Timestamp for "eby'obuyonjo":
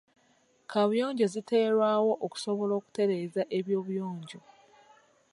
3.57-4.39